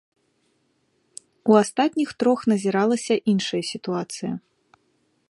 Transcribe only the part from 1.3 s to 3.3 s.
У астатніх трох назіралася